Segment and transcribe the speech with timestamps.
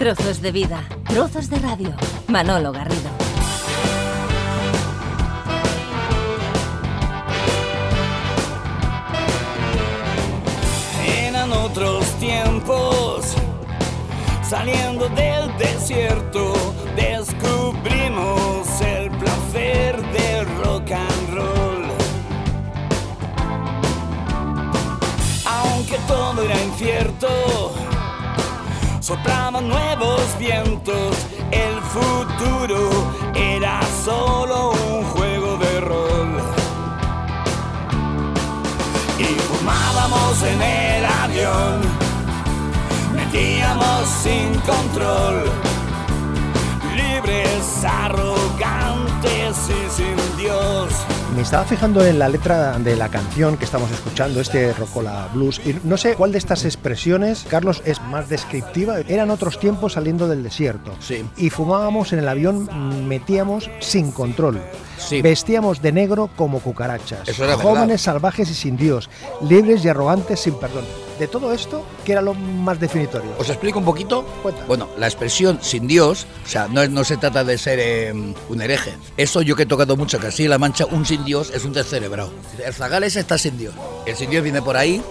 [0.00, 1.94] Trozos de vida, trozos de radio.
[2.26, 3.10] Manolo Garrido.
[11.06, 13.34] Eran otros tiempos,
[14.42, 16.54] saliendo del desierto,
[16.96, 21.84] descubrimos el placer del rock and roll.
[25.44, 27.28] Aunque todo era incierto,
[29.10, 31.16] soplaban nuevos vientos,
[31.50, 36.28] el futuro era solo un juego de rol.
[39.18, 41.80] Y fumábamos en el avión,
[43.16, 45.42] metíamos sin control,
[46.94, 51.09] libres, arrogantes y sin Dios.
[51.34, 55.60] Me estaba fijando en la letra de la canción que estamos escuchando, este Rocola Blues,
[55.64, 58.98] y no sé cuál de estas expresiones, Carlos, es más descriptiva.
[59.00, 60.92] Eran otros tiempos saliendo del desierto.
[60.98, 61.24] Sí.
[61.36, 62.68] Y fumábamos en el avión,
[63.06, 64.60] metíamos sin control.
[64.98, 65.22] Sí.
[65.22, 67.28] Vestíamos de negro como cucarachas.
[67.28, 67.98] Eso era Jóvenes verdad.
[67.98, 69.08] salvajes y sin Dios.
[69.48, 70.84] Libres y arrogantes sin perdón.
[71.20, 73.30] De todo esto, ¿qué era lo más definitorio?
[73.38, 74.24] ¿Os explico un poquito?
[74.42, 74.64] Cuenta.
[74.64, 78.10] Bueno, la expresión sin Dios, o sea, no, no se trata de ser eh,
[78.48, 78.94] un hereje.
[79.18, 81.66] Eso yo que he tocado mucho, que así en La Mancha, un sin Dios es
[81.66, 82.32] un descerebrado.
[82.64, 83.74] El zagales está sin Dios.
[84.06, 85.02] El sin Dios viene por ahí.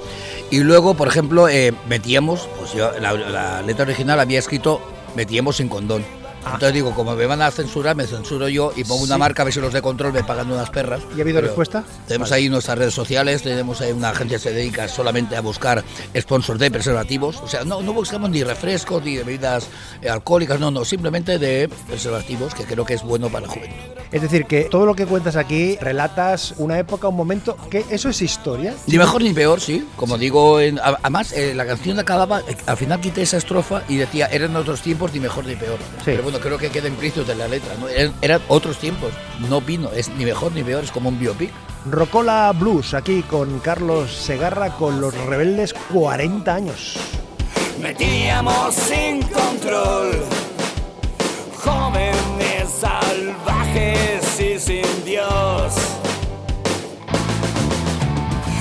[0.50, 4.82] Y luego, por ejemplo, eh, metíamos, pues yo, la, la letra original había escrito
[5.16, 6.04] metíamos sin condón.
[6.46, 9.20] Entonces digo, como me van a censurar, me censuro yo y pongo una Sí.
[9.20, 11.02] marca, a ver si los de control me pagan unas perras.
[11.16, 11.84] ¿Y ha habido Pero respuesta?
[12.08, 12.42] Tenemos Vale.
[12.44, 15.84] ahí nuestras redes sociales, tenemos ahí una agencia que se dedica solamente a buscar
[16.18, 17.38] sponsors de preservativos.
[17.44, 19.68] O sea, no, no buscamos ni refrescos ni bebidas
[20.02, 23.99] eh, alcohólicas, no, no, simplemente de preservativos, que creo que es bueno para la juventud.
[24.12, 28.10] Es decir, que todo lo que cuentas aquí relatas una época, un momento, que eso
[28.10, 28.74] es historia.
[28.88, 29.88] Ni mejor ni peor, sí.
[29.96, 33.98] Como digo, en- además eh, la canción acababa, eh, al final quité esa estrofa y
[33.98, 35.78] decía, eran otros tiempos, ni mejor ni peor.
[36.04, 37.88] Pero bueno, creo que queda implícito en la letra, ¿no?
[37.88, 39.12] Eran, eran otros tiempos,
[39.48, 41.52] no vino, es ni mejor ni peor, es como un biopic.
[41.86, 46.98] Rocola Blues, aquí con Carlos Segarra, con los rebeldes 40 años.
[47.80, 50.12] Metíamos sin control,
[51.64, 55.74] jóvenes salvajes y sin Dios.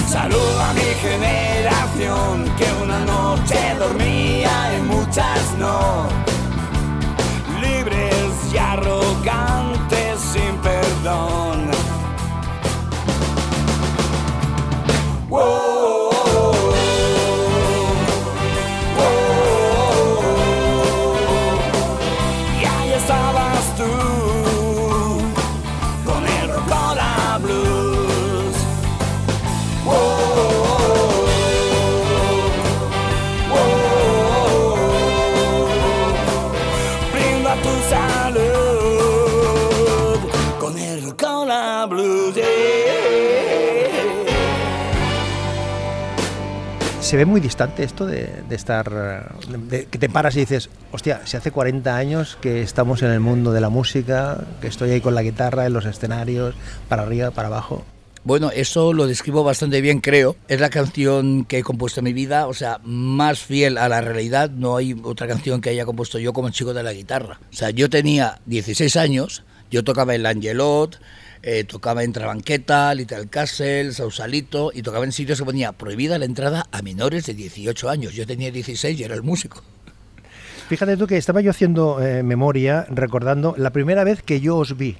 [0.08, 6.08] Saludo a mi generación que una noche dormía y muchas no.
[7.60, 9.57] Libres y arrogantes
[47.08, 48.86] Se ve muy distante esto de, estar.
[49.70, 53.20] de- que te paras y dices, hostia, si hace 40 años que estamos en el
[53.20, 56.54] mundo de la música, que estoy ahí con la guitarra en los escenarios,
[56.86, 57.82] para arriba, para abajo.
[58.24, 60.36] Bueno, eso lo describo bastante bien, creo.
[60.48, 64.02] Es la canción que he compuesto en mi vida, o sea, más fiel a la
[64.02, 64.50] realidad.
[64.50, 67.40] No hay otra canción que haya compuesto yo como chico de la guitarra.
[67.50, 71.00] O sea, yo tenía 16 años, yo tocaba en Langelot,
[71.42, 76.24] eh, tocaba en Trabanqueta, Little Castle, Sausalito, y tocaba en sitios que ponía prohibida la
[76.24, 78.14] entrada a menores de 18 años.
[78.14, 79.62] Yo tenía 16 y era el músico.
[80.68, 84.76] Fíjate tú que estaba yo haciendo eh, memoria, recordando la primera vez que yo os
[84.76, 84.98] vi,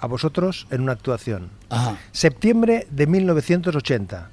[0.00, 1.50] a vosotros, en una actuación.
[1.70, 1.98] Ajá.
[2.12, 4.30] Septiembre de 1980.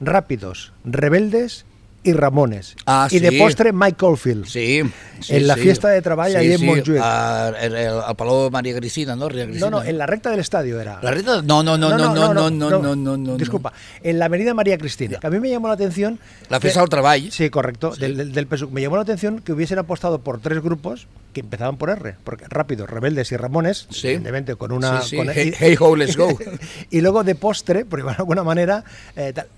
[0.00, 1.64] Rápidos, Rebeldes
[2.02, 2.76] y Ramones.
[2.86, 4.46] Ah, y de postre Mike Oldfield.
[4.46, 4.80] Sí,
[5.20, 5.60] sí, En la sí.
[5.60, 7.00] fiesta de trabajo ahí en Montjuic.
[7.00, 9.28] Al al Palau María Cristina, ¿no?
[9.28, 10.98] No, no, en la recta del estadio era.
[11.02, 11.42] ¿La recta?
[11.42, 13.36] No, no, no, no, no, no, no, no, no, no.
[13.36, 13.72] Disculpa,
[14.02, 15.18] en la avenida María Cristina.
[15.18, 16.18] Que a mí me llamó la atención.
[16.48, 17.24] La fiesta del trabajo.
[17.30, 17.94] Sí, correcto.
[17.98, 18.48] Del, del, del.
[18.70, 22.16] Me llamó la atención que hubiesen apostado por tres grupos que empezaban por R.
[22.24, 24.08] Porque rápido, Rebeldes y Ramones, Sí.
[24.08, 25.00] evidentemente con una.
[25.02, 26.28] Sí, sí, con- hey- hey ho, let's go.
[26.90, 28.84] y luego de postre, por alguna manera.
[29.16, 29.48] eh, tal-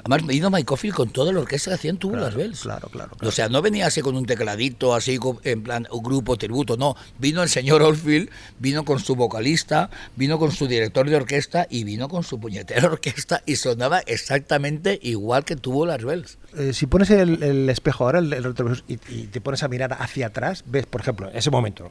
[0.00, 2.60] Además, me vino Mike con toda la orquesta que hacían Tubular Bells.
[2.60, 6.36] claro, claro, O sea, no venía así con un tecladito, así en plan un grupo
[6.36, 6.96] tributo, no.
[7.18, 8.28] Vino el señor Oldfield,
[8.58, 12.86] vino con su vocalista, vino con su director de orquesta y vino con su puñetera
[12.90, 16.38] orquesta y sonaba exactamente igual que Tubular Bells.
[16.56, 19.96] Eh, si pones el, espejo ahora, el, el retrovisor, y, y te pones a mirar
[19.98, 21.90] hacia atrás, ves, por ejemplo, ese momento,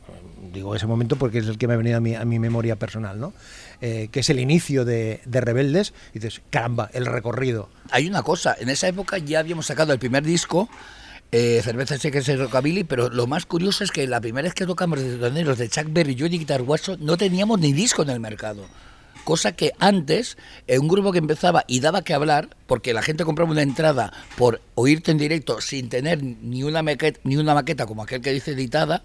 [0.54, 2.76] digo ese momento porque es el que me ha venido a mi, a mi memoria
[2.76, 3.34] personal, ¿no?
[3.82, 7.70] Eh, que es el inicio de, de Rebeldes, y dices, caramba, el recorrido.
[7.92, 10.70] Hay una cosa, en esa época ya habíamos sacado el primer disco
[11.32, 14.66] eh, cerveza seca y rockabilly, pero lo más curioso es que la primera vez que
[14.66, 18.20] tocamos de de Chuck Berry, yo y Guitar Watson, no teníamos ni disco en el
[18.20, 18.66] mercado.
[19.26, 20.38] Cosa que antes,
[20.68, 24.14] en un grupo que empezaba y daba que hablar, porque la gente compraba una entrada
[24.38, 28.32] por oírte en directo sin tener ni una maqueta, ni una maqueta como aquel que
[28.32, 29.04] dice editada,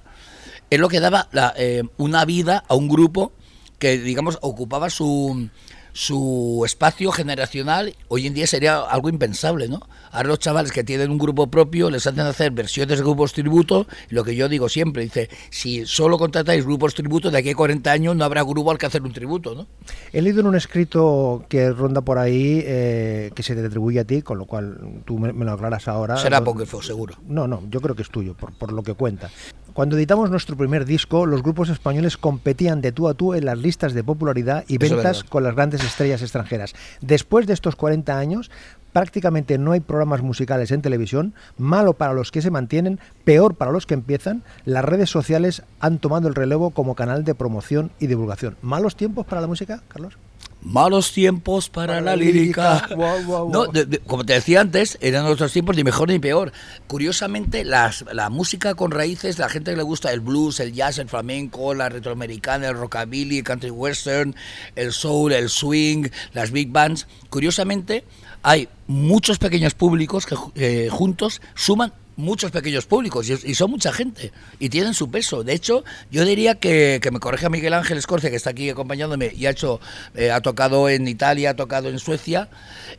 [0.71, 3.33] es lo que daba eh, una vida a un grupo
[3.81, 5.49] que, digamos, ocupaba su,
[5.93, 9.81] su espacio generacional hoy en día sería algo impensable, ¿no?
[10.13, 13.87] Ahora los chavales que tienen un grupo propio les hacen hacer versiones de grupos tributo,
[14.09, 17.91] lo que yo digo siempre, dice, si solo contratáis grupos tributo, de aquí a 40
[17.91, 19.67] años no habrá grupo al que hacer un tributo, ¿no?
[20.13, 24.05] He leído en un escrito que ronda por ahí, eh, que se te atribuye a
[24.05, 26.17] ti, con lo cual tú me, lo aclaras ahora.
[26.17, 27.15] Será fue seguro.
[27.27, 29.31] No, no, yo creo que es tuyo, por, por lo que cuenta.
[29.73, 33.59] Cuando editamos nuestro primer disco, los grupos españoles competían de tú a tú en las
[33.59, 36.75] listas de popularidad y ventas con las grandes estrellas extranjeras.
[37.01, 38.51] Después de estos 40 años,
[38.93, 43.73] prácticamente no hay programas musicales en televisión, malo para los que se mantienen, peor para
[43.73, 48.07] los que empiezan, las redes sociales han tomado el relevo como canal de promoción y
[48.07, 48.57] divulgación.
[48.63, 50.17] ¿Malos tiempos para la música, Carlos?
[50.63, 52.87] Malos tiempos para, la lírica.
[52.91, 53.65] No,
[54.07, 56.53] como te decía antes, eran otros tiempos ni mejor ni peor.
[56.87, 60.99] Curiosamente, las, la música con raíces, la gente que le gusta el blues, el jazz,
[60.99, 64.35] el flamenco, la retroamericana, el rockabilly, el country western,
[64.77, 68.05] el soul, el swing, las big bands, curiosamente
[68.43, 74.33] hay muchos pequeños públicos que eh, juntos suman muchos pequeños públicos y, son mucha gente
[74.59, 75.43] y tienen su peso.
[75.43, 78.69] De hecho, yo diría que, que me corrige a Miguel Ángel Escorce, que está aquí
[78.71, 79.81] acompañándome y ha hecho,
[80.15, 82.49] eh, ha tocado en Italia, ha tocado en Suecia.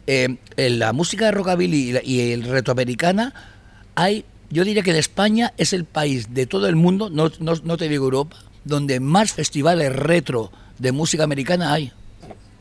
[0.08, 3.34] Eh, en la música de rockabilly y, el retroamericana
[3.96, 7.54] hay, yo diría que de España es el país de todo el mundo, no, no,
[7.64, 11.92] no te digo Europa, donde más festivales retro de música americana hay.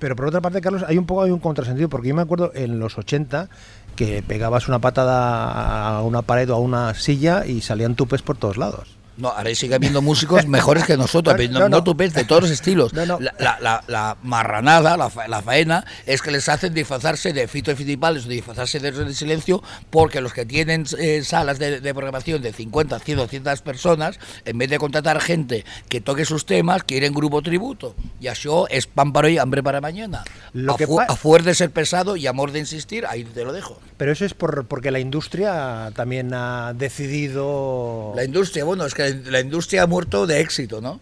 [0.01, 2.51] Pero por otra parte, Carlos, hay un poco hay un contrasentido, porque yo me acuerdo
[2.55, 3.49] en los 80
[3.95, 8.37] que pegabas una patada a una pared o a una silla y salían tupes por
[8.37, 9.00] todos lados.
[9.17, 12.51] No, ahora sigue habiendo músicos mejores que nosotros, no, no, tú ves de todos los
[12.51, 12.93] estilos.
[12.93, 18.81] La, marranada, la, faena, es que les hacen disfrazarse de Fito y Fitipales o disfrazarse
[18.81, 24.19] de Silencio, porque los que tienen eh, salas de, programación de 50, 100, 200 personas,
[24.45, 27.95] en vez de contratar gente que toque sus temas, quieren grupo tributo.
[28.21, 30.25] Y eso es pan para hoy, hambre para mañana.
[30.53, 33.53] Lo a, que a fuer de ser pesado y amor de insistir, ahí te lo
[33.53, 33.81] dejo.
[33.97, 38.13] Pero eso es por, porque la industria también ha decidido...
[38.15, 41.01] La industria, bueno, es que la industria ha muerto de éxito, ¿no?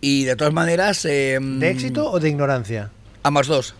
[0.00, 1.04] Y de todas maneras...
[1.04, 2.90] Em, ¿De éxito o de ignorancia?
[3.22, 3.74] Ambas dos.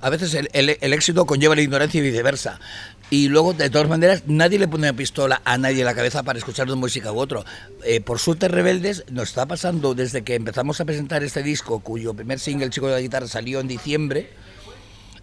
[0.00, 2.60] A veces el, éxito conlleva la ignorancia y viceversa.
[3.08, 6.22] Y luego, de todas maneras, nadie le pone una pistola a nadie en la cabeza
[6.22, 7.44] para escuchar una música u otro.
[7.84, 12.14] Eh, por suerte, Rebeldes nos está pasando desde que empezamos a presentar este disco, cuyo
[12.14, 14.30] primer single, El Chico de la Guitarra, salió en diciembre.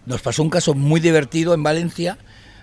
[0.06, 2.18] Nos pasó un caso muy divertido en Valencia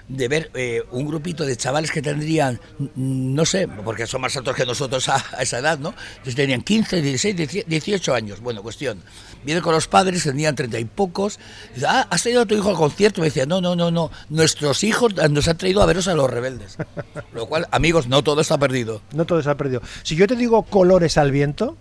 [0.07, 2.59] de ver eh, un grupito de chavales que tendrían,
[2.95, 5.94] no sé, porque son más altos que nosotros a, esa edad, ¿no?
[6.12, 8.42] Entonces tenían 15, 16, 18 años.
[8.42, 9.01] Bueno, cuestión.
[9.44, 11.39] Viene con los padres, tenían treinta y pocos.
[11.74, 13.21] Dice, ah, ¿has traído a tu hijo al concierto?
[13.21, 14.12] Me decía, no, no, no, no.
[14.30, 16.77] Nuestros hijos nos han traído a veros a los rebeldes.
[17.33, 19.01] Lo cual, amigos, no todo está perdido.
[19.13, 19.81] No todo está perdido.
[20.03, 21.75] Si yo te digo colores al viento,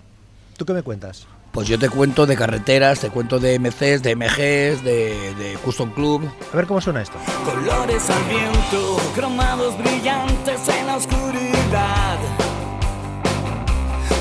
[0.56, 1.26] ¿tú qué me cuentas?
[1.52, 6.31] Pues yo te cuento de carreteras, te cuento de MCs, de MGs, de, Custom Club.
[6.52, 7.19] A ver cómo suena esto.
[7.44, 12.19] Colores al viento, cromados brillantes en la oscuridad.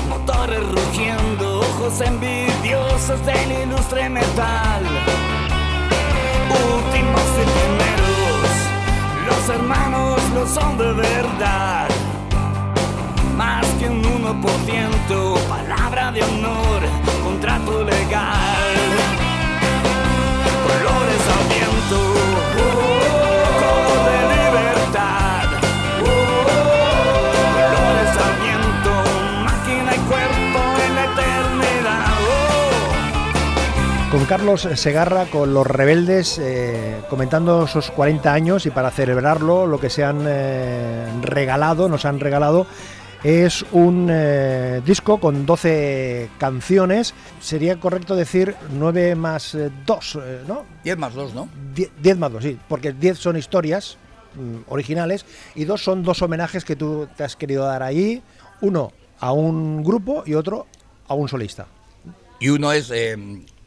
[0.08, 4.82] Motores rugiendo, ojos envidiosos del ilustre metal.
[6.50, 8.50] Últimos y primeros,
[9.28, 11.88] los hermanos lo son de verdad
[13.40, 16.82] más que un 1%, palabra de honor,
[17.50, 18.76] contrato legal.
[20.62, 21.98] Colores al viento,
[23.58, 25.48] color de libertad.
[27.54, 28.92] Colores al viento,
[29.44, 32.12] máquina y cuerpo en la eternidad.
[34.12, 39.78] Con Carlos Segarra, con los rebeldes, eh, comentando esos 40 años y para celebrarlo, lo
[39.80, 42.66] que se han eh, regalado, nos han regalado
[43.22, 47.14] es un eh, disco con 12 canciones.
[47.40, 50.64] Sería correcto decir 9 más 2, eh, eh, ¿no?
[50.84, 51.48] 10 más 2, ¿no?
[51.74, 53.98] 10, más 2, sí, porque 10 son historias
[54.34, 58.22] mm, originales y dos son dos homenajes que tú te has querido dar ahí.
[58.62, 60.66] Uno a un grupo y otro
[61.06, 61.66] a un solista.
[62.40, 63.16] Y uno es eh,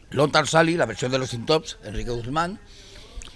[0.10, 2.60] Lontar Sally, la versión de los Sintops, Enrique Guzmán,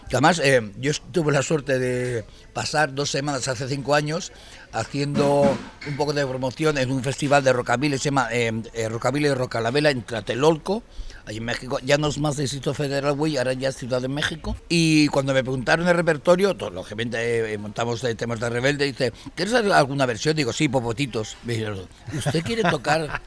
[0.10, 2.24] Además, eh, yo tuve la suerte de
[2.54, 4.32] pasar dos semanas hace cinco años
[4.72, 9.28] haciendo un poco de promoción en un festival de rockabilly, se llama eh, eh, Rockabilly
[9.28, 10.84] de Rocalabela en Tlatelolco,
[11.28, 11.80] allí en México.
[11.84, 14.56] Ya no es más Distrito Federal, güey, ahora ya es Ciudad de México.
[14.70, 19.12] Y cuando me preguntaron el repertorio, todo, lógicamente eh, montamos de temas de rebelde, dice,
[19.36, 20.36] ¿quieres hacer alguna versión?
[20.36, 21.36] Digo, sí, popotitos.
[21.44, 23.22] Me dijeron, ¿usted quiere tocar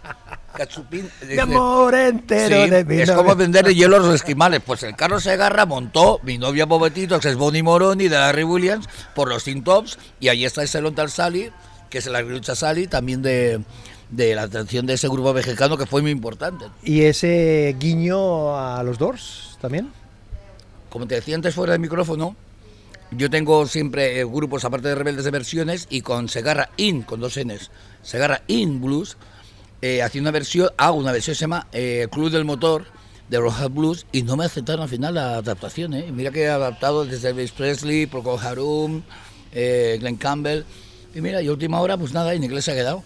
[0.56, 1.10] cachupín?
[1.20, 4.62] De Dice, amor entero Sí, de mi es como vender hielo a los esquimales.
[4.64, 8.88] Pues el Carlos Segarra montó mi novia Bobetitos, que es Bonnie Moroni de Larry Williams,
[9.14, 11.52] por los Teen Tops, y ahí está ese Lontal Sally,
[11.90, 13.60] que es la lucha Sally, también de,
[14.10, 16.66] de la atención de ese grupo mexicano que fue muy importante.
[16.82, 19.90] ¿Y ese guiño a los Doors también?
[20.88, 22.34] Como te decía antes fuera del micrófono,
[23.12, 27.20] yo tengo siempre eh, grupos aparte de rebeldes de versiones y con Segarra In, con
[27.20, 27.70] dos Ns,
[28.02, 29.16] Segarra In Blues,
[29.82, 32.86] eh, hacía una versión, hago una versión se llama eh, Club del Motor
[33.30, 35.94] de Rojas Blues y no me aceptaron al final la adaptación.
[35.94, 36.10] ¿eh?
[36.12, 39.02] Mira que he adaptado desde Elvis Presley, Procol Harum,
[39.52, 40.64] eh, Glenn Campbell.
[41.14, 43.02] Y mira, y última hora, pues nada, en inglés se ha quedado.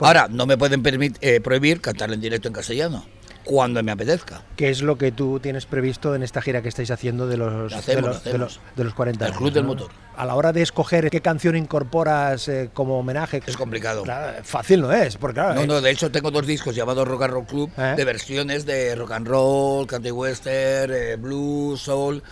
[0.00, 0.82] Ahora, no me pueden
[1.20, 3.04] eh, prohibir cantar en directo en castellano,
[3.44, 4.42] cuando me apetezca.
[4.56, 7.72] ¿Qué es lo que tú tienes previsto en esta gira que estáis haciendo de los,
[7.72, 9.38] Lo hacemos, de lo los, de los, de los 40 El años?
[9.38, 9.68] Club del ¿no?
[9.70, 9.90] Motor.
[10.16, 13.42] A la hora de escoger qué canción incorporas eh, como homenaje.
[13.46, 14.02] Es complicado.
[14.02, 17.06] Claro, fácil no es, porque claro, No, eh, no, de hecho tengo dos discos llamados
[17.06, 17.94] Rock and Roll Club ¿Eh?
[17.96, 22.22] de versiones de rock and roll, country western, eh, blues, soul.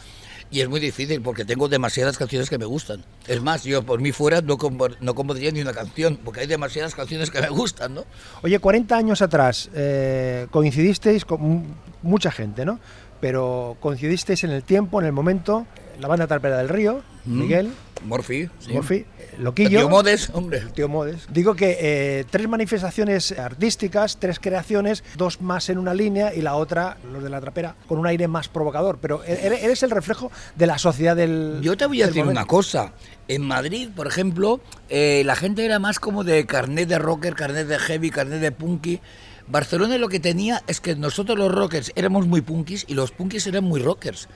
[0.50, 3.04] Y es muy difícil porque tengo demasiadas canciones que me gustan.
[3.26, 4.56] Es más, yo por mí fuera no,
[5.00, 8.04] no compondría ni una canción porque hay demasiadas canciones que me gustan, ¿no?
[8.42, 11.64] Oye, 40 años atrás eh, coincidisteis con mu-
[12.02, 12.78] mucha gente, ¿no?
[13.20, 15.66] Pero coincidisteis en el tiempo, en el momento,
[16.00, 17.38] la banda Tarpera del Río, Mm.
[17.40, 17.70] Miguel,
[18.04, 19.06] Morphy, sí.
[19.38, 19.78] Loquillo.
[19.80, 20.58] Tío Modes, hombre.
[20.58, 21.26] el tío Modes.
[21.32, 26.54] Digo que eh, tres manifestaciones artísticas, tres creaciones, dos más en una línea y la
[26.56, 28.98] otra, los de la trapera, con un aire más provocador.
[29.00, 31.60] Pero e- ere- eres el reflejo de la sociedad del.
[31.62, 32.40] Yo te voy a decir momento.
[32.40, 32.92] una cosa.
[33.26, 34.60] En Madrid, por ejemplo,
[34.90, 38.52] eh, la gente era más como de carnet de rocker, carnet de heavy, carnet de
[38.52, 39.00] punky.
[39.48, 43.46] Barcelona lo que tenía es que nosotros los rockers éramos muy punkis y los punkis
[43.46, 44.28] eran muy rockers.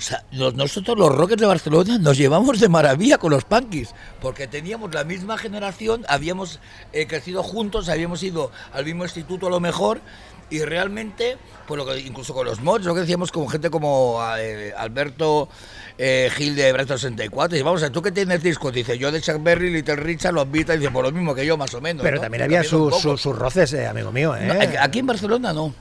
[0.00, 3.90] O sea, nosotros los rockers de Barcelona nos llevamos de maravilla con los punkis,
[4.22, 6.58] porque teníamos la misma generación, habíamos
[6.94, 10.00] eh, crecido juntos, habíamos ido al mismo instituto a lo mejor,
[10.48, 11.36] y realmente,
[11.68, 15.50] pues lo que, incluso con los mods, lo que decíamos con gente como eh, Alberto
[15.98, 19.20] eh, Gil de Brazo 64, y vamos a tú que tienes discos, dice yo de
[19.20, 22.02] Chuck Berry, Little Richard, los Beatles, dice por lo mismo que yo más o menos.
[22.02, 22.22] Pero ¿no?
[22.22, 24.34] también había sus, sus- sus roces, eh, amigo mío.
[24.34, 24.46] ¿eh?
[24.46, 25.74] No, aquí en Barcelona no.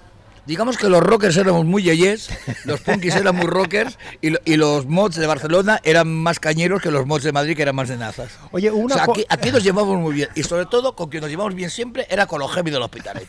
[0.49, 2.27] Digamos que los rockers éramos muy yeyes,
[2.65, 6.81] los punkis eran muy rockers y, lo- y los mods de Barcelona eran más cañeros
[6.81, 8.31] que los mods de Madrid que eran más de nazas.
[8.51, 11.09] Oye, una O sea, co- aquí, aquí nos llevamos muy bien y sobre todo con
[11.09, 13.21] quien nos llevamos bien siempre era con los heavy del hospital.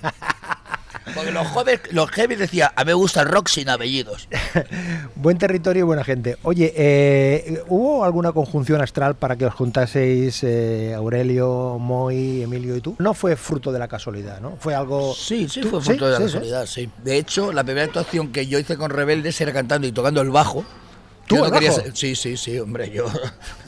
[1.15, 4.29] Porque los, jóvenes, los heavy decían, a mí me gusta el rock sin apellidos.
[5.15, 6.37] Buen territorio y buena gente.
[6.43, 12.81] Oye, eh, ¿hubo alguna conjunción astral para que os juntaseis eh, Aurelio, Moy, Emilio y
[12.81, 12.97] tú?
[12.99, 14.57] No fue fruto de la casualidad, ¿no?
[14.59, 15.15] Fue algo...
[15.15, 15.69] Sí, sí, ¿Tú?
[15.71, 16.29] fue fruto de la sí, sí.
[16.33, 16.91] casualidad, sí.
[17.03, 20.31] De hecho, la primera actuación que yo hice con Rebeldes era cantando y tocando el
[20.31, 20.65] bajo.
[21.27, 22.91] ¿Tú, Yo no quería ser- Sí, sí, sí, hombre.
[22.91, 23.07] Yo,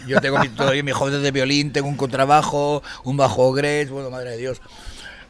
[0.08, 4.10] yo tengo mi, todavía mis jóvenes de violín, tengo un contrabajo, un bajo Gretsch, bueno,
[4.10, 4.60] madre de Dios.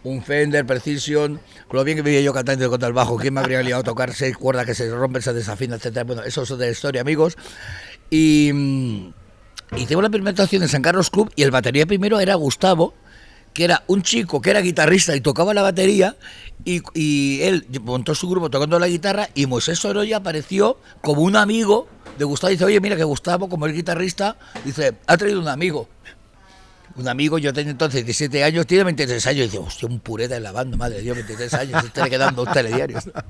[0.04, 3.16] Un Fender, Precision, con lo bien que vivía yo cantando contra el bajo.
[3.16, 6.04] ¿Quién me habría liado a tocar seis cuerdas que se rompen, se desafinan, etcétera?
[6.04, 7.36] Bueno, eso es otra historia, amigos.
[8.10, 9.12] Y mm,
[9.76, 12.94] hicimos la primera actuación en San Carlos Club y el batería primero era Gustavo,
[13.54, 16.16] que era un chico que era guitarrista y tocaba la batería
[16.64, 21.88] y, él montó su grupo tocando la guitarra y Moisés Sorolla apareció como un amigo
[22.18, 25.88] de Gustavo dice, oye, mira que Gustavo, como es guitarrista, dice, ha traído un amigo.
[26.96, 30.36] Un amigo, yo tenía entonces 17 años, tiene 23 años, y dice, hostia, un pureta
[30.36, 33.04] en la banda, madre de Dios, 23 años, este le quedan dos telediarios.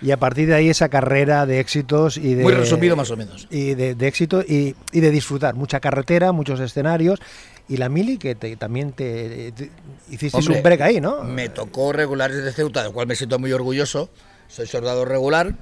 [0.00, 2.42] Y a partir de ahí esa carrera de éxitos y de...
[2.42, 3.46] Muy resumido, más o menos.
[3.50, 5.54] Y de, de éxito y, y de disfrutar.
[5.54, 7.20] Mucha carretera, muchos escenarios.
[7.68, 9.70] Y la Mili, que te- también te, te-
[10.10, 11.22] hicisteis Hombre, un break ahí, ¿no?
[11.22, 14.10] Me tocó regulares de Ceuta, del cual me siento muy orgulloso.
[14.48, 15.54] Soy soldado regular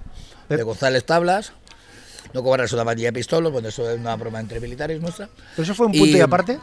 [0.48, 0.62] de Eh.
[0.62, 1.52] González Tablas.
[2.32, 5.28] No cobrarás una bandilla de pistolos, bueno, eso es una broma entre militares nuestra.
[5.54, 6.58] ¿Pero eso fue un punto y, Y- aparte?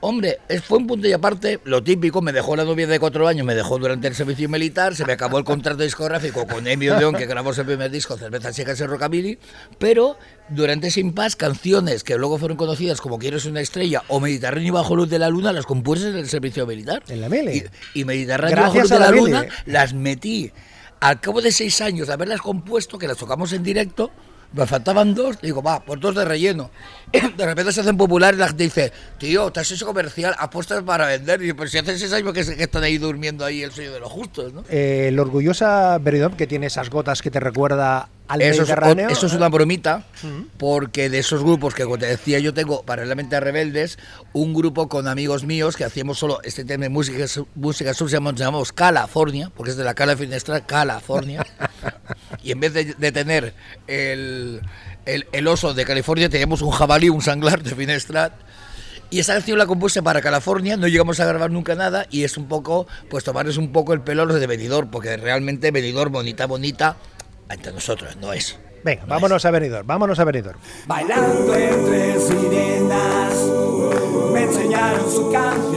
[0.00, 3.46] Hombre, fue un punto y aparte, lo típico, me dejó la novia de cuatro años,
[3.46, 7.14] me dejó durante el servicio militar, se me acabó el contrato discográfico con Emilio León,
[7.14, 9.38] que grabamos el primer disco, Cerveza Chicas y Rockabilly,
[9.78, 10.18] pero
[10.50, 14.74] durante ese impasse, canciones que luego fueron conocidas como Quiero ser una estrella o Mediterráneo
[14.74, 17.02] bajo luz de la luna, las compuse en el servicio militar.
[17.08, 17.64] En la Mili.
[17.94, 20.52] Y, y Mediterráneo Gracias bajo luz de la la, luna las metí.
[21.00, 24.10] Al cabo de seis años de haberlas compuesto, que las tocamos en directo,
[24.52, 26.70] me faltaban dos, digo, va, pues dos de relleno.
[27.36, 30.82] De repente se hacen populares y la gente dice, tío, te has hecho comercial, apuestas
[30.82, 31.42] para vender.
[31.42, 34.00] Y pero si hace seis años que, que están ahí durmiendo ahí el sueño de
[34.00, 34.64] los justos, ¿no?
[34.68, 39.08] Eh, la orgullosa Veridom, que tiene esas gotas que te recuerda al eso, es, Mediterráneo.
[39.08, 40.04] eso es una bromita,
[40.58, 43.98] porque de esos grupos que, como te decía, yo tengo paralelamente a Rebeldes,
[44.32, 48.16] un grupo con amigos míos que hacíamos solo este tema de música, música sur, se
[48.16, 51.46] llamamos, California, porque es de la Cala Finestra, California.
[52.42, 53.54] y en vez de, de tener
[53.86, 54.60] el,
[55.04, 58.32] el, el oso de California, teníamos un jabalí, un sanglar de Finestrat.
[59.08, 62.36] Y esa canción la compuse para California, no llegamos a grabar nunca nada y es
[62.36, 66.12] un poco, pues tomarles un poco el pelo a los de Benidorm, porque realmente Benidorm,
[66.12, 66.96] bonita, bonita,
[67.50, 68.58] entre nosotros no es.
[68.84, 70.58] Venga, vámonos a Benidorm, vámonos a Benidorm.
[70.86, 73.34] Bailando entre sirenas,
[74.32, 75.75] me enseñaron su canción.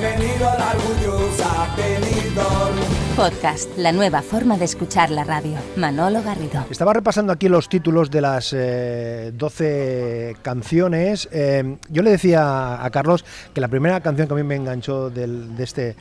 [0.00, 2.76] Bienvenido a la orgullosa Benidorm.
[3.16, 5.58] Podcast, la nueva forma de escuchar la radio.
[5.74, 6.64] Manolo Garrido.
[6.70, 11.28] Estaba repasando aquí los títulos de las eh, 12 canciones.
[11.32, 15.10] Eh, yo le decía a Carlos que la primera canción que a mí me enganchó
[15.10, 15.96] del- de este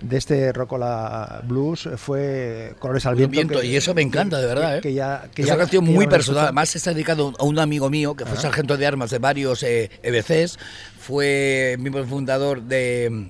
[0.00, 3.60] de este Rocola Blues fue Colores al Viento.
[3.60, 4.78] que- y eso me encanta, de verdad.
[4.78, 4.80] ¿eh?
[4.80, 6.44] Que ya, que es ya- una canción muy personal.
[6.44, 9.90] Además, está dedicado a un amigo mío que fue sargento de armas de varios eh,
[10.02, 10.58] EBCs.
[10.98, 13.28] Fue miembro fundador de,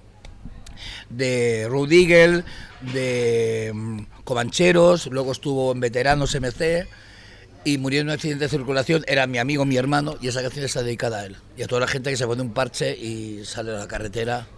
[1.11, 2.45] de Road Eagle,
[2.93, 5.07] de mm, Comancheros.
[5.07, 6.87] Luego estuvo en Veteranos MC.
[7.65, 9.05] Y murió en un accidente de circulación.
[9.07, 10.17] Era mi amigo, mi hermano.
[10.21, 11.37] Y esa canción está dedicada a él.
[11.57, 14.49] Y a toda la gente que se pone un parche y sale a la carretera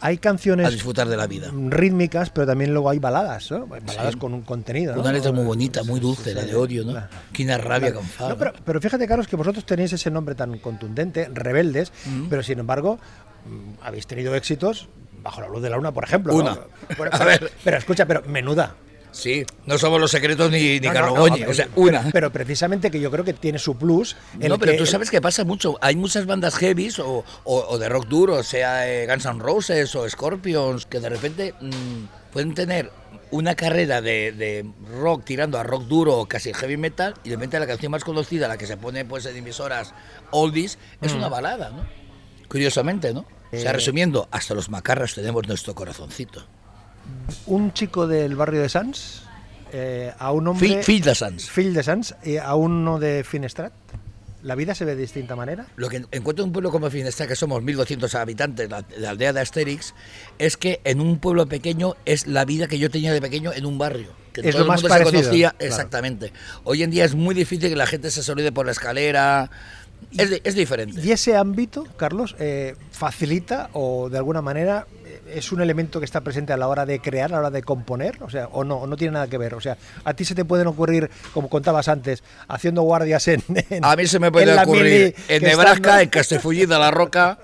[0.00, 1.50] Hay a canciones disfrutar de la vida.
[1.52, 3.66] rítmicas, pero también luego hay baladas, ¿no?
[3.66, 4.18] Baladas Sí.
[4.18, 4.94] con un contenido.
[4.94, 5.02] ¿no?
[5.02, 6.92] Una letra muy bonita, muy dulce, la de odio, ¿no?
[6.92, 7.08] Claro.
[7.32, 8.06] Quina rabia Claro.
[8.18, 8.28] con.
[8.30, 11.92] No, pero, pero fíjate, Carlos, que vosotros tenéis ese nombre tan contundente, rebeldes,
[12.30, 12.98] pero sin embargo
[13.44, 14.88] mm, habéis tenido éxitos
[15.22, 16.32] bajo la luz de la luna, por ejemplo.
[16.32, 16.38] ¿no?
[16.38, 16.52] Una.
[16.90, 17.52] A pero- ver.
[17.64, 18.74] pero escucha, pero menuda.
[19.10, 22.04] Sí, no somos los secretos ni, ni No, o sea, una.
[22.12, 24.16] Pero precisamente que yo creo que tiene su plus.
[24.38, 25.76] en no, pero que- tú sabes que pasa mucho.
[25.80, 29.94] Hay muchas bandas heavies o, o- o de rock duro, sea eh, Guns N' Roses
[29.96, 32.90] o Scorpions, que de repente mm, pueden tener
[33.30, 34.66] una carrera de, de
[35.00, 38.04] rock tirando a rock duro o casi heavy metal y de repente la canción más
[38.04, 39.94] conocida, la que se pone pues en emisoras
[40.30, 41.84] oldies, es una balada, ¿no?
[42.48, 43.24] Curiosamente, ¿no?
[43.52, 43.72] O sea, Eh.
[43.74, 46.44] resumiendo, hasta los macarras tenemos nuestro corazoncito.
[47.46, 49.22] un chico del barrio de Sans
[49.72, 50.82] eh, a un hombre.
[50.84, 51.48] Phil de Sans.
[51.50, 53.72] Phil de Sans, eh, a uno de Finestrat.
[54.42, 55.66] ¿La vida se ve de distinta manera?
[55.76, 59.32] Lo que encuentro en un pueblo como Finestrat, que somos 1.200 habitantes, la, la aldea
[59.32, 59.94] de Asterix,
[60.38, 63.66] es que en un pueblo pequeño es la vida que yo tenía de pequeño en
[63.66, 64.12] un barrio.
[64.32, 65.64] Que Es todo lo el más mundo se parecido, conocía claro.
[65.66, 66.32] exactamente.
[66.64, 69.50] Hoy en día es muy difícil que la gente se salude por la escalera.
[70.16, 71.00] Es, es diferente.
[71.02, 76.06] Y ese ámbito, Carlos, eh, facilita o de alguna manera eh, es un elemento que
[76.06, 78.64] está presente a la hora de crear, a la hora de componer, o sea, o
[78.64, 79.54] no, o no tiene nada que ver.
[79.54, 83.42] O sea, a ti se te pueden ocurrir, como contabas antes, haciendo guardias en.
[83.68, 86.90] en- A mí se me en puede la ocurrir en Nebraska, están- en Castellfullida, La
[86.90, 87.38] Roca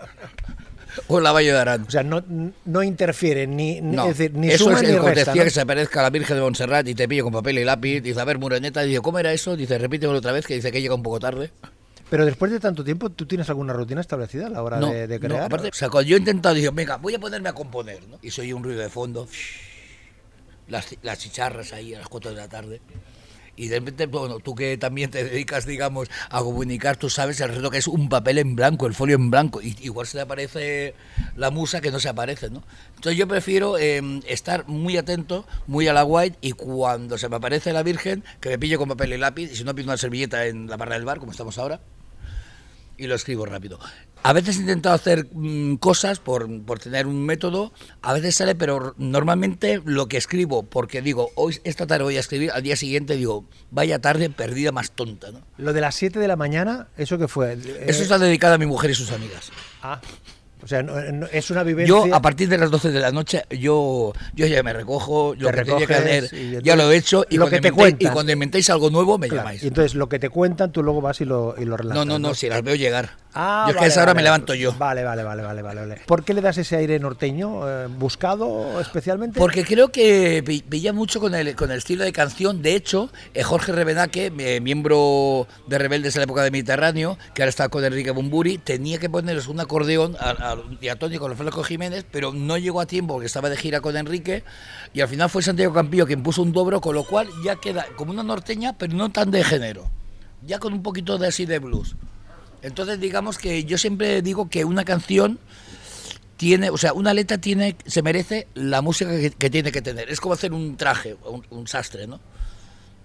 [1.08, 1.84] o en la Valle de Arán.
[1.86, 2.22] O sea, no,
[2.64, 5.34] no interfiere ni, No, es decir, ni eso suma es el resta.
[5.34, 5.42] ¿no?
[5.44, 8.00] que se aparezca la Virgen de Montserrat y te pillo con papel y lápiz.
[8.00, 9.56] Dice, a ver, Mureneta, dice, ¿cómo era eso?
[9.56, 11.50] Dice, repítemelo otra vez, que dice que llega un poco tarde.
[12.14, 15.18] Pero después de tanto tiempo, ¿tú tienes alguna rutina establecida a la hora de, de
[15.18, 15.42] no, crear?
[15.46, 18.20] aparte, o sea, cuando yo he intentado, digo, venga, voy a ponerme a componer, ¿no?
[18.22, 19.27] Y soy un ruido de fondo,
[20.68, 22.81] las, las chicharras ahí a las 4 de la tarde.
[23.57, 27.48] Y de repente, bueno, tú que también te dedicas, digamos, a comunicar, tú sabes el
[27.48, 29.61] reto que es un papel en blanco, el folio en blanco.
[29.61, 30.94] Y igual se te aparece
[31.35, 32.62] la musa que no se aparece, ¿no?
[32.94, 37.35] Entonces yo prefiero eh, estar muy atento, muy a la white, y cuando se me
[37.35, 39.96] aparece la Virgen, que me pille con papel y lápiz, y si no pido una
[39.96, 41.81] servilleta en la barra del bar, como estamos ahora,
[42.96, 43.78] y lo escribo rápido.
[44.22, 48.54] A veces he intentado hacer mm, cosas por, por tener un método, a veces sale,
[48.54, 52.74] pero normalmente lo que escribo, porque digo, hoy esta tarde voy a escribir, al día
[52.76, 55.30] siguiente digo, vaya tarde perdida más tonta.
[55.30, 55.42] ¿no?
[55.59, 57.52] Lo de las 7 de la mañana, ¿eso qué fue?
[57.52, 59.50] Eh, Eso está dedicado a mi mujer y sus amigas.
[59.83, 60.00] Ah,
[60.64, 61.88] O sea, no- no- es una vivencia.
[62.07, 65.50] Yo, a partir de las 12 de la noche, yo, yo ya me recojo, lo
[65.50, 67.74] Te que tenía que hacer, ya lo he hecho, y, lo cuando, que te inventéis,
[67.74, 68.12] y cuentan.
[68.14, 69.62] cuando inventéis algo nuevo, me Claro, llamáis.
[69.62, 72.07] Y entonces lo que te cuentan, tú luego vas y lo, y lo relatas.
[72.07, 73.11] No, no, no, si las veo llegar.
[73.37, 74.16] Ah, yo es que a esa hora vale.
[74.18, 74.72] me levanto yo.
[74.79, 76.00] Vale, vale, vale, vale, vale.
[76.07, 79.40] ¿Por qué le das ese aire norteño eh, buscado especialmente?
[79.40, 82.62] Porque creo que pi- pilla mucho con el, con el estilo de canción.
[82.62, 87.42] De hecho, eh, Jorge Rebenaque, eh, miembro de Rebeldes en la época de Mediterráneo, que
[87.42, 91.36] ahora está con Enrique Bumburi, tenía que ponerles un acordeón a, a, diatónico con el
[91.36, 94.44] Franco Jiménez, pero no llegó a tiempo porque estaba de gira con Enrique.
[94.92, 97.86] Y al final fue Santiago Campillo quien puso un dobro, con lo cual ya queda
[97.96, 99.90] como una norteña, pero no tan de género.
[100.46, 101.96] Ya con un poquito de así de blues.
[102.62, 105.38] Entonces, digamos que yo siempre digo que una canción
[106.36, 110.10] tiene, o sea, una letra tiene, se merece la música que, tiene que tener.
[110.10, 111.16] Es como hacer un traje,
[111.50, 112.20] un sastre, ¿no?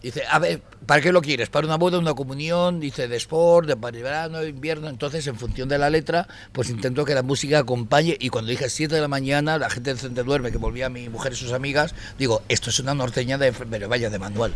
[0.02, 1.50] Dice, a ver, ¿para qué lo quieres?
[1.50, 2.80] ¿Para una boda, una comunión?
[2.80, 4.88] Dice, de sport, de para verano, invierno.
[4.88, 8.16] Entonces, en función de la letra, pues intento que la música acompañe.
[8.20, 11.10] Y cuando dije 7 de la mañana, la gente del centro duerme, que volvía mi
[11.10, 14.54] mujer y sus amigas, digo, esto es una norteña de, pero vaya, de manual.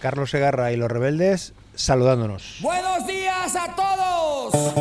[0.00, 2.58] Carlos Segarra y los rebeldes saludándonos.
[2.60, 4.74] Buenos días a todos.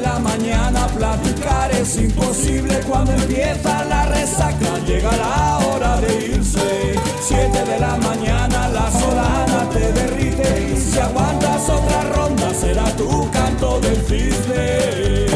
[0.00, 2.80] La mañana platicar es imposible.
[2.88, 6.94] Cuando empieza la resaca llega la hora de irse.
[7.20, 10.72] Siete de la mañana la solana te derrite.
[10.72, 15.27] Y si aguantas otra ronda será tu canto del cisne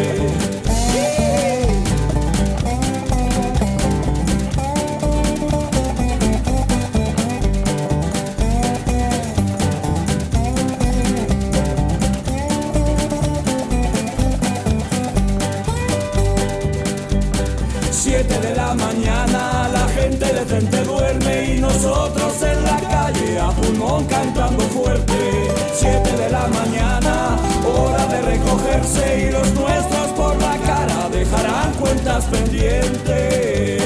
[22.14, 25.14] nosotros en la calle a pulmón cantando fuerte.
[25.75, 32.25] Siete de la mañana, hora de recogerse y los nuestros por la cara dejarán cuentas
[32.27, 33.83] pendientes.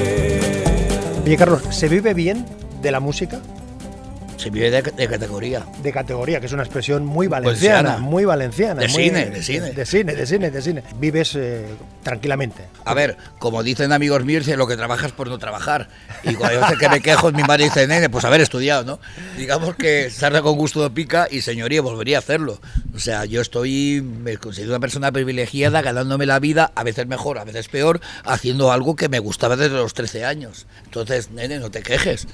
[1.24, 2.44] Oye, Carlos, ¿se vive bien
[2.82, 3.40] de la música?
[4.46, 5.64] Se vive de, de categoría.
[5.82, 7.98] De categoría, que es una expresión muy valenciana, Valenciana.
[8.10, 8.80] muy valenciana.
[8.80, 9.72] De muy- cine, de cine.
[9.72, 10.82] De cine, de cine, de cine.
[10.98, 11.64] Vives eh,
[12.02, 12.62] tranquilamente.
[12.84, 15.88] A ver, como dicen amigos míos, lo que trabajas por no trabajar.
[16.22, 19.00] Y cuando hay veces que me quejo, mi madre dice, nene, pues haber estudiado, ¿no?
[19.36, 22.60] Digamos que sarna con gusto de pica y señoría, volvería a hacerlo.
[22.94, 27.38] O sea, yo estoy, me considero una persona privilegiada, ganándome la vida, a veces mejor,
[27.38, 30.66] a veces peor, haciendo algo que me gustaba desde los 13 años.
[30.84, 32.26] Entonces, nene, no te quejes.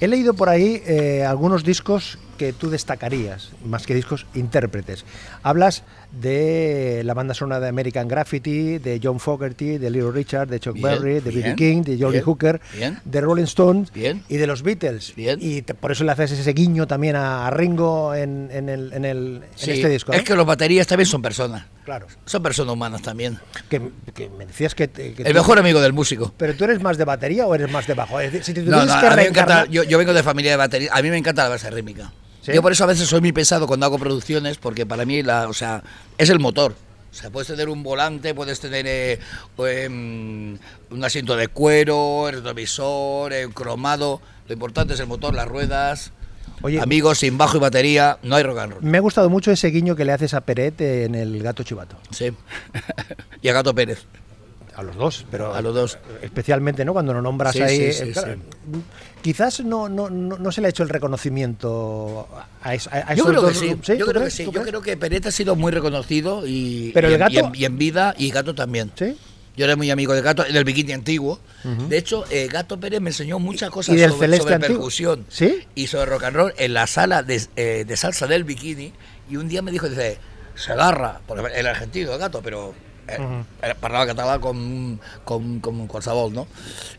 [0.00, 5.04] He leído por ahí eh, algunos discos que tú destacarías, más que discos, intérpretes.
[5.42, 10.60] Hablas de la banda sonora de American Graffiti, de John Fogerty, de Little Richard, de
[10.60, 11.54] Chuck Bien, Berry, de B.B.
[11.56, 13.00] King, de Johnny Hooker, bien.
[13.04, 15.14] de Rolling Stones y de los Beatles.
[15.14, 15.38] Bien.
[15.40, 18.92] Y te- por eso le haces ese guiño también a, a Ringo en, en el,
[18.92, 20.12] en, el, en Sí, este disco.
[20.12, 20.24] es ¿no?
[20.24, 21.64] que los baterías también son personas.
[21.84, 22.06] Claro.
[22.24, 23.38] Son personas humanas también.
[23.68, 23.80] Que,
[24.14, 24.88] que me decías que...
[24.88, 26.32] que El tú- mejor amigo del músico.
[26.36, 28.18] ¿Pero tú eres más de batería o eres más de bajo?
[28.20, 30.22] Es decir, si te No, no, que a mí me encanta, yo, yo vengo de
[30.22, 32.12] familia de batería, a mí me encanta la base rítmica.
[32.46, 32.52] ¿Sí?
[32.54, 35.48] Yo por eso a veces soy muy pesado cuando hago producciones, porque para mí la,
[35.48, 35.82] o sea,
[36.16, 36.76] es el motor.
[37.10, 39.18] O sea, puedes tener un volante, puedes tener eh,
[39.58, 40.56] em,
[40.90, 44.20] un asiento de cuero, el retrovisor, el cromado.
[44.46, 46.12] Lo importante es el motor, las ruedas.
[46.62, 48.82] Oye, Amigos, sin bajo y batería, no hay rock and roll.
[48.84, 51.96] Me ha gustado mucho ese guiño que le haces a Peret en el gato chivato.
[52.10, 52.30] Sí.
[53.42, 54.06] y a Gato Pérez.
[54.76, 55.98] A los dos, pero A los dos.
[56.20, 56.92] especialmente, ¿no?
[56.92, 57.92] Cuando lo nombras Sí, ahí.
[57.92, 58.40] sí, sí, eh, claro, sí.
[59.22, 62.28] Quizás no, no, no, no se le ha hecho el reconocimiento
[62.62, 64.96] a, es- a- a Yo creo que sí, yo ¿tú creo que Yo creo que
[64.96, 68.14] Peret ha sido muy reconocido y, Pero y el y Gato- en, y en vida
[68.18, 68.92] y Gato también.
[68.96, 69.16] ¿Sí?
[69.56, 71.40] Yo era muy amigo de Gato, del bikini antiguo.
[71.88, 75.60] De hecho, eh, Gato Pérez me enseñó muchas cosas ¿Y del sobre, sobre percusión ¿Sí?
[75.74, 78.92] y sobre rock and roll en la sala de, eh, de salsa del bikini.
[79.30, 80.18] Y un día me dijo, dice,
[80.54, 82.74] se agarra, porque el argentino, el Gato, pero
[83.08, 83.18] eh,
[83.62, 86.46] eh, parlava català com, com, com qualsevol, no?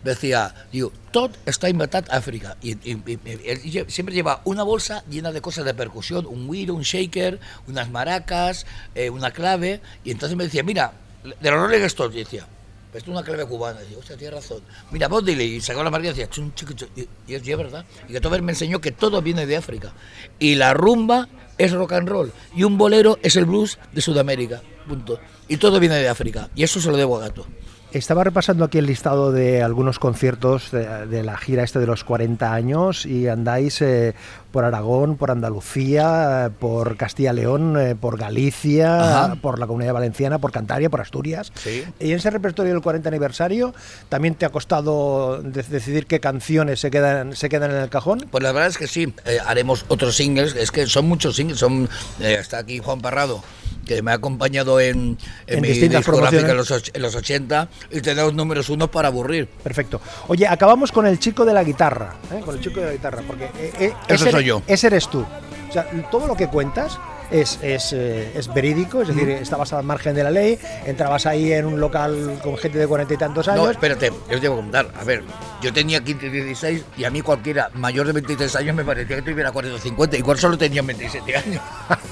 [0.03, 2.55] Decía, digo, tot está inventat a África.
[2.61, 6.25] Y, y- y- y él lle- siempre lleva una bolsa llena de cosas de percusión,
[6.25, 8.65] un güiro, un shaker, unas maracas,
[8.95, 9.81] eh, una clave.
[10.03, 10.93] Y entonces me decía, mira,
[11.23, 12.47] de los Rolling Stones, y decía,
[12.91, 13.81] pues esto es una clave cubana.
[13.83, 14.61] Y digo, hostia, tienes razón.
[14.91, 16.87] Mira, vos dile, y sacó la marca y decía, chun, chiqui, chu.
[16.95, 17.85] y, y es verdad.
[18.07, 19.91] Y que todo me enseñó que todo viene de África.
[20.39, 22.31] Y la rumba es rock and roll.
[22.55, 24.61] Y un bolero es el blues de Sudamérica.
[24.87, 25.19] Punto.
[25.47, 26.49] Y todo viene de África.
[26.55, 27.45] Y eso se lo debo a Gato.
[27.93, 32.53] Estaba repasando aquí el listado de algunos conciertos de, la gira este de los 40
[32.53, 34.13] años y andáis eh,
[34.51, 40.89] por Aragón, por Andalucía, por Castilla-León, eh, por Galicia, por la Comunidad Valenciana, por Cantabria,
[40.89, 41.53] por Asturias.
[41.99, 43.73] Y en ese repertorio del 40 aniversario,
[44.09, 48.27] ¿también te ha costado decidir qué canciones se quedan, se quedan en el cajón?
[48.29, 51.57] Pues la verdad es que sí, eh, haremos otros singles, es que son muchos singles,
[51.57, 51.87] son,
[52.19, 53.41] está aquí Juan Parrado
[53.87, 58.13] que me ha acompañado en, en, mi discográfica en los, en los 80 y te
[58.13, 59.47] da números unos para aburrir.
[59.47, 60.01] Perfecto.
[60.27, 62.41] Oye, acabamos con el chico de la guitarra, ¿eh?
[62.43, 64.61] con el chico de la guitarra, porque eh, eh, Eso soy yo.
[64.67, 65.25] Ese eres tú.
[65.69, 66.99] O sea, todo lo que cuentas
[67.31, 71.51] es, es, eh, es verídico, es decir, estabas al margen de la ley, entrabas ahí
[71.51, 73.63] en un local con gente de cuarenta y tantos años.
[73.63, 74.87] No, espérate, yo voy a contar.
[74.99, 75.23] A ver,
[75.61, 79.21] yo tenía 15, 16 y a mí cualquiera mayor de 23 años me parecía que
[79.21, 81.61] tuviera 40 o 50, igual solo tenía 27 años.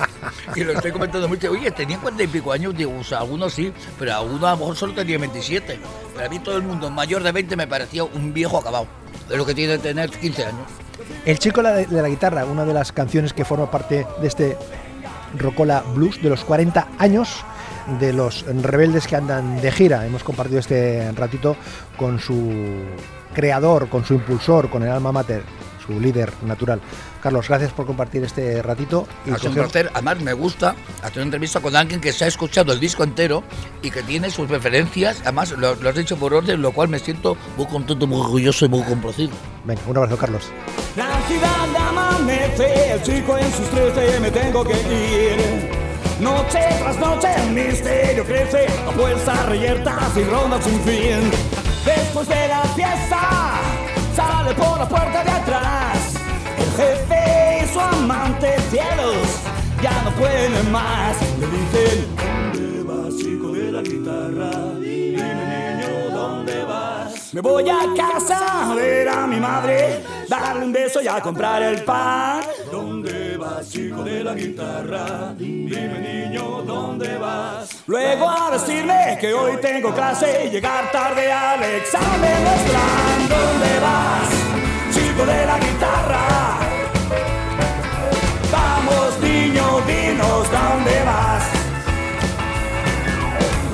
[0.56, 1.52] y lo estoy comentando mucho.
[1.52, 4.58] Oye, tenía 40 y pico años, digo, o sea, algunos sí, pero algunos a lo
[4.58, 5.80] mejor solo tenía 27.
[6.14, 8.88] Pero a mí todo el mundo mayor de 20 me parecía un viejo acabado,
[9.30, 10.68] de lo que tiene que tener 15 años.
[11.26, 14.58] El chico de la guitarra, una de las canciones que forma parte de este
[15.38, 17.44] Rocola Blues de los 40 años
[18.00, 20.06] de los rebeldes que andan de gira.
[20.06, 21.56] Hemos compartido este ratito
[21.98, 22.52] con su
[23.34, 25.44] creador, con su impulsor, con el alma mater,
[25.86, 26.82] su líder natural.
[27.22, 29.08] Carlos, gracias por compartir este ratito.
[29.26, 29.90] Y un placer.
[29.94, 33.44] Además, me gusta hacer una entrevista con alguien que se ha escuchado el disco entero
[33.82, 35.22] y que tiene sus referencias.
[35.22, 38.70] Además, lo, has dicho por orden, lo cual me siento muy contento, muy orgulloso y
[38.70, 39.32] muy complacido.
[39.64, 40.44] Venga, un abrazo, Carlos.
[40.96, 45.86] La ciudad amanece, el chico en sus trece, me tengo que ir.
[46.20, 51.32] Noche tras noche el misterio crece, apuestas reyertas y rondas sin fin.
[51.86, 53.60] Después de la fiesta,
[54.16, 56.14] sale por la puerta de atrás.
[56.58, 59.28] El jefe y su amante cielos
[59.82, 61.18] ya no pueden más.
[61.40, 62.16] Le dicen,
[62.54, 64.76] ¿dónde vas, chico de la guitarra?
[67.36, 71.62] Me voy a casa a ver a mi madre, darle un beso y a comprar
[71.64, 72.42] el pan.
[72.72, 73.25] ¿Dónde
[73.70, 75.34] chico de la guitarra?
[75.38, 77.84] Dime, niño, ¿dónde vas?
[77.88, 83.30] Luego a decirme que hoy tengo clase y llegar tarde al examen no es plan.
[83.30, 84.30] ¿Dónde vas,
[84.94, 86.26] chico de la guitarra?
[88.52, 91.44] Vamos, niño, dinos dónde vas.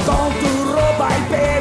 [0.06, 1.61] Con tu ropa y pelo